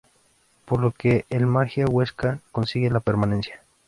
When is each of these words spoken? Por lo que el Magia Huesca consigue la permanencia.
Por 0.65 0.79
lo 0.81 0.89
que 0.93 1.25
el 1.29 1.45
Magia 1.45 1.85
Huesca 1.85 2.39
consigue 2.51 2.89
la 2.89 3.01
permanencia. 3.01 3.61